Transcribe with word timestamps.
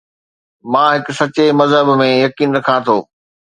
مان 0.75 0.87
هڪ 0.93 1.05
سچي 1.19 1.45
مذهب 1.61 1.93
۾ 2.03 2.09
يقين 2.15 2.49
رکان 2.59 2.79
ٿو 2.85 2.97